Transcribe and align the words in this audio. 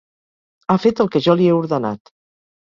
Ha 0.69 0.77
fet 0.85 1.03
el 1.05 1.13
que 1.17 1.23
jo 1.27 1.37
li 1.43 1.53
he 1.53 1.55
ordenat. 1.61 2.15